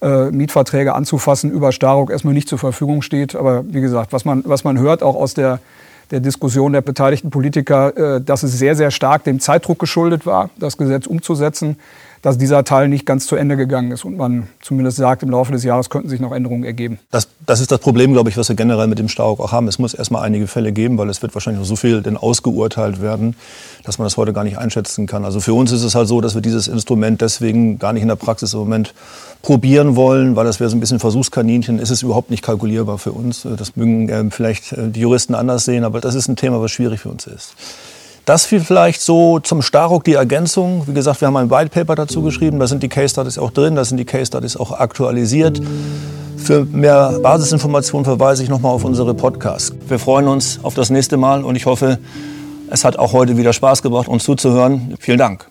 äh, 0.00 0.30
Mietverträge 0.30 0.94
anzufassen 0.94 1.50
über 1.50 1.72
Staruk 1.72 2.10
erstmal 2.10 2.34
nicht 2.34 2.48
zur 2.48 2.58
Verfügung 2.58 3.02
steht. 3.02 3.34
Aber 3.34 3.64
wie 3.66 3.80
gesagt, 3.80 4.12
was 4.12 4.24
man, 4.24 4.42
was 4.46 4.64
man 4.64 4.78
hört, 4.78 5.02
auch 5.02 5.16
aus 5.16 5.34
der, 5.34 5.60
der 6.10 6.20
Diskussion 6.20 6.72
der 6.72 6.82
beteiligten 6.82 7.30
Politiker, 7.30 8.16
äh, 8.16 8.20
dass 8.20 8.42
es 8.42 8.58
sehr, 8.58 8.76
sehr 8.76 8.90
stark 8.90 9.24
dem 9.24 9.40
Zeitdruck 9.40 9.78
geschuldet 9.78 10.26
war, 10.26 10.50
das 10.58 10.76
Gesetz 10.76 11.06
umzusetzen 11.06 11.76
dass 12.26 12.38
dieser 12.38 12.64
Teil 12.64 12.88
nicht 12.88 13.06
ganz 13.06 13.28
zu 13.28 13.36
Ende 13.36 13.56
gegangen 13.56 13.92
ist 13.92 14.04
und 14.04 14.16
man 14.16 14.48
zumindest 14.60 14.96
sagt, 14.96 15.22
im 15.22 15.30
Laufe 15.30 15.52
des 15.52 15.62
Jahres 15.62 15.90
könnten 15.90 16.08
sich 16.08 16.18
noch 16.18 16.32
Änderungen 16.32 16.64
ergeben. 16.64 16.98
Das, 17.12 17.28
das 17.46 17.60
ist 17.60 17.70
das 17.70 17.78
Problem, 17.78 18.12
glaube 18.14 18.30
ich, 18.30 18.36
was 18.36 18.48
wir 18.48 18.56
generell 18.56 18.88
mit 18.88 18.98
dem 18.98 19.08
Stauk 19.08 19.38
auch 19.38 19.52
haben. 19.52 19.68
Es 19.68 19.78
muss 19.78 19.94
erstmal 19.94 20.24
einige 20.24 20.48
Fälle 20.48 20.72
geben, 20.72 20.98
weil 20.98 21.08
es 21.08 21.22
wird 21.22 21.36
wahrscheinlich 21.36 21.60
noch 21.60 21.68
so 21.68 21.76
viel 21.76 22.02
denn 22.02 22.16
ausgeurteilt 22.16 23.00
werden, 23.00 23.36
dass 23.84 23.98
man 23.98 24.06
das 24.06 24.16
heute 24.16 24.32
gar 24.32 24.42
nicht 24.42 24.58
einschätzen 24.58 25.06
kann. 25.06 25.24
Also 25.24 25.38
für 25.38 25.54
uns 25.54 25.70
ist 25.70 25.84
es 25.84 25.94
halt 25.94 26.08
so, 26.08 26.20
dass 26.20 26.34
wir 26.34 26.42
dieses 26.42 26.66
Instrument 26.66 27.20
deswegen 27.20 27.78
gar 27.78 27.92
nicht 27.92 28.02
in 28.02 28.08
der 28.08 28.16
Praxis 28.16 28.54
im 28.54 28.58
Moment 28.58 28.92
probieren 29.42 29.94
wollen, 29.94 30.34
weil 30.34 30.46
das 30.46 30.58
wäre 30.58 30.68
so 30.68 30.76
ein 30.76 30.80
bisschen 30.80 30.98
Versuchskaninchen. 30.98 31.78
Ist 31.78 31.90
es 31.90 32.02
überhaupt 32.02 32.32
nicht 32.32 32.42
kalkulierbar 32.42 32.98
für 32.98 33.12
uns. 33.12 33.46
Das 33.56 33.76
mögen 33.76 34.08
äh, 34.08 34.24
vielleicht 34.32 34.74
die 34.76 35.00
Juristen 35.00 35.36
anders 35.36 35.64
sehen, 35.64 35.84
aber 35.84 36.00
das 36.00 36.16
ist 36.16 36.26
ein 36.26 36.34
Thema, 36.34 36.60
was 36.60 36.72
schwierig 36.72 36.98
für 36.98 37.08
uns 37.08 37.28
ist. 37.28 37.54
Das 38.26 38.44
vielleicht 38.44 39.00
so 39.00 39.38
zum 39.38 39.62
Staruk 39.62 40.02
die 40.02 40.14
Ergänzung. 40.14 40.82
Wie 40.88 40.94
gesagt, 40.94 41.20
wir 41.20 41.28
haben 41.28 41.36
ein 41.36 41.48
White 41.48 41.70
Paper 41.70 41.94
dazu 41.94 42.22
geschrieben. 42.22 42.58
Da 42.58 42.66
sind 42.66 42.82
die 42.82 42.88
Case 42.88 43.10
Studies 43.10 43.38
auch 43.38 43.52
drin. 43.52 43.76
Da 43.76 43.84
sind 43.84 43.98
die 43.98 44.04
Case 44.04 44.26
Studies 44.26 44.56
auch 44.56 44.72
aktualisiert. 44.72 45.62
Für 46.36 46.64
mehr 46.64 47.20
Basisinformationen 47.22 48.04
verweise 48.04 48.42
ich 48.42 48.48
nochmal 48.48 48.72
auf 48.72 48.84
unsere 48.84 49.14
Podcasts. 49.14 49.72
Wir 49.86 50.00
freuen 50.00 50.26
uns 50.26 50.58
auf 50.64 50.74
das 50.74 50.90
nächste 50.90 51.16
Mal 51.16 51.44
und 51.44 51.54
ich 51.54 51.66
hoffe, 51.66 52.00
es 52.68 52.84
hat 52.84 52.98
auch 52.98 53.12
heute 53.12 53.36
wieder 53.36 53.52
Spaß 53.52 53.82
gebracht, 53.82 54.08
uns 54.08 54.24
zuzuhören. 54.24 54.96
Vielen 54.98 55.18
Dank. 55.18 55.48